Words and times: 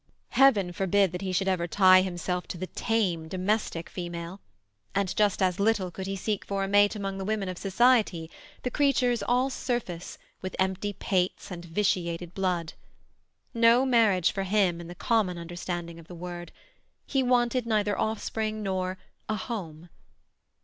Heaven 0.29 0.71
forbid 0.73 1.11
that 1.11 1.21
he 1.21 1.31
should 1.31 1.47
ever 1.47 1.67
tie 1.67 2.01
himself 2.01 2.47
to 2.47 2.57
the 2.57 2.65
tame 2.65 3.27
domestic 3.27 3.87
female; 3.87 4.41
and 4.95 5.15
just 5.15 5.43
as 5.43 5.59
little 5.59 5.91
could 5.91 6.07
he 6.07 6.15
seek 6.15 6.43
for 6.43 6.63
a 6.63 6.67
mate 6.67 6.95
among 6.95 7.19
the 7.19 7.23
women 7.23 7.47
of 7.47 7.59
society, 7.59 8.27
the 8.63 8.71
creatures 8.71 9.21
all 9.21 9.51
surface, 9.51 10.17
with 10.41 10.55
empty 10.57 10.93
pates 10.93 11.51
and 11.51 11.63
vitiated 11.65 12.33
blood. 12.33 12.73
No 13.53 13.85
marriage 13.85 14.31
for 14.31 14.41
him, 14.41 14.81
in 14.81 14.87
the 14.87 14.95
common 14.95 15.37
understanding 15.37 15.99
of 15.99 16.07
the 16.07 16.15
word. 16.15 16.51
He 17.05 17.21
wanted 17.21 17.67
neither 17.67 17.95
offspring 17.95 18.63
nor 18.63 18.97
a 19.29 19.35
"home". 19.35 19.89